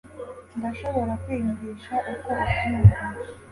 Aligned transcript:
ndashobora 0.57 1.13
kwiyumvisha 1.23 1.95
uko 2.13 2.29
ubyumva 2.43 3.01